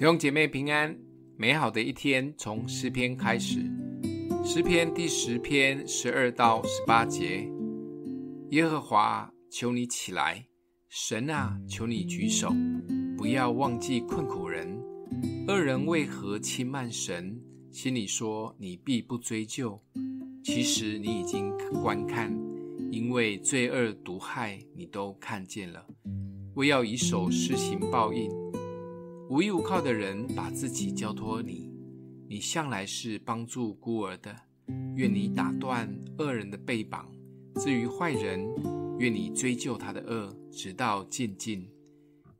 [0.00, 0.98] 弟兄姐妹平安，
[1.36, 3.70] 美好的一天从诗篇开始。
[4.42, 7.46] 诗篇第十篇十二到十八节：
[8.48, 10.42] 耶和华，求你起来；
[10.88, 12.50] 神啊，求你举手，
[13.14, 14.74] 不要忘记困苦人。
[15.46, 17.38] 恶人为何轻慢神？
[17.70, 19.78] 心里说你必不追究，
[20.42, 22.34] 其实你已经观看，
[22.90, 25.84] 因为罪恶毒害你都看见了，
[26.54, 28.30] 为要以手施行报应。
[29.30, 31.72] 无依无靠的人把自己交托你，
[32.28, 34.34] 你向来是帮助孤儿的。
[34.96, 37.08] 愿你打断恶人的臂膀，
[37.54, 38.44] 至于坏人，
[38.98, 41.64] 愿你追究他的恶，直到尽尽。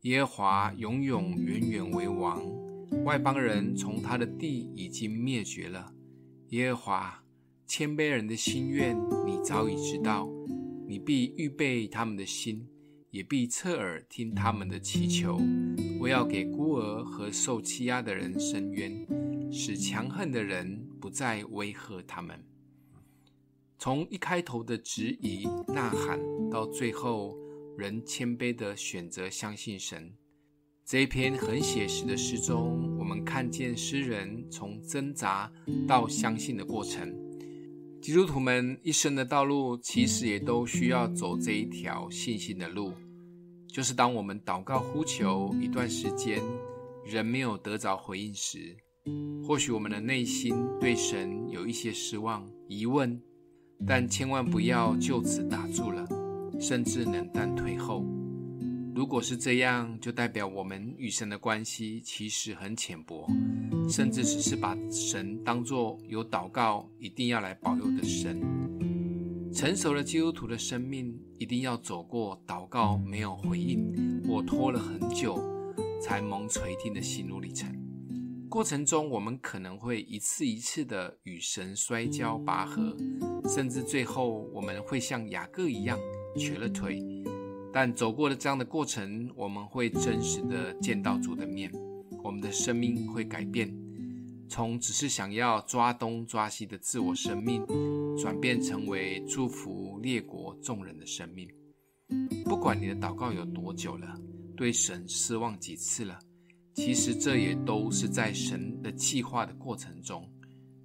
[0.00, 2.42] 耶和华永永远远为王，
[3.04, 5.92] 外邦人从他的地已经灭绝了。
[6.48, 7.24] 耶和华
[7.68, 10.28] 谦卑人的心愿，你早已知道，
[10.88, 12.66] 你必预备他们的心。
[13.10, 15.40] 也必侧耳听他们的祈求，
[15.98, 19.04] 为要给孤儿和受欺压的人伸冤，
[19.50, 22.44] 使强横的人不再威吓他们。
[23.78, 26.20] 从一开头的质疑、呐喊，
[26.50, 27.36] 到最后
[27.76, 30.12] 人谦卑的选择相信神，
[30.84, 35.50] 这一篇很写实的诗中，我们看见诗人从挣扎
[35.88, 37.29] 到相信的过程。
[38.00, 42.94] 基督徒们一生的道路，其实也都需要走这一条信心的路。
[43.68, 46.42] 就是当我们祷告呼求一段时间，
[47.04, 48.74] 仍没有得着回应时，
[49.46, 53.20] 或许我们的内心对神有一些失望、疑问，
[53.86, 56.08] 但千万不要就此打住了，
[56.58, 58.02] 甚至冷淡退后。
[59.00, 63.26] 如果是这样，就代表我们与神的关系其实很浅薄，
[63.88, 68.38] 甚至只是把神当作有祷告一定要来保佑的神。
[69.54, 75.42] 成熟的基督徒的生命一定要走过祷告没有回应，或拖了很久
[76.02, 77.74] 才蒙垂听的心路历程。
[78.50, 82.94] 过程中，我们可能会一次一次的与神摔跤拔河，
[83.48, 85.98] 甚至最后我们会像雅各一样
[86.36, 87.02] 瘸了腿。
[87.72, 91.70] 但走过了这样的过程，我们会真实的见到主的面，
[92.22, 93.72] 我们的生命会改变，
[94.48, 97.64] 从只是想要抓东抓西的自我生命，
[98.18, 101.48] 转变成为祝福列国众人的生命。
[102.44, 104.18] 不管你的祷告有多久了，
[104.56, 106.18] 对神失望几次了，
[106.74, 110.28] 其实这也都是在神的计划的过程中，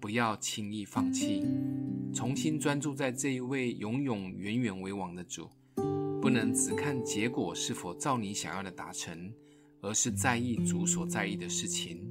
[0.00, 1.44] 不要轻易放弃，
[2.14, 5.46] 重新专注在这一位永永远远为王的主。
[6.20, 9.32] 不能只看结果是否照你想要的达成，
[9.80, 12.06] 而是在意主所在意的事情，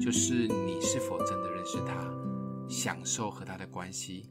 [0.00, 2.08] 就是你是否真的认识他，
[2.68, 4.30] 享受和他的关系。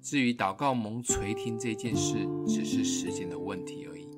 [0.00, 4.08] 至于祷告蒙垂听这件事，只是时间的问题而已。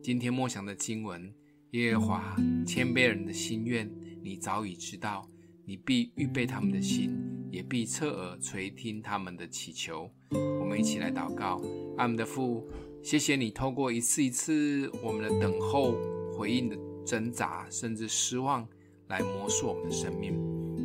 [0.00, 1.34] 今天默想的经文：
[1.72, 3.90] 耶和华谦卑人的心愿，
[4.22, 5.28] 你早已知道，
[5.66, 7.18] 你必预备他们的心，
[7.50, 10.08] 也必侧耳垂听他们的祈求。
[10.30, 11.60] 我们一起来祷告：
[11.98, 12.64] 阿们的父。
[13.02, 15.94] 谢谢你透过一次一次我们的等候、
[16.36, 18.68] 回应的挣扎，甚至失望，
[19.08, 20.38] 来磨塑我们的生命，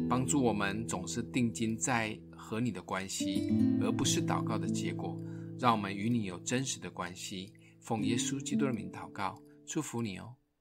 [0.08, 5.20] 帮助我们总是定睛在和你的关系，而不是祷告的结果。
[5.60, 7.52] 让我们与你有真实的关系。
[7.80, 10.34] 奉耶稣基督的名祷告，祝福你哦。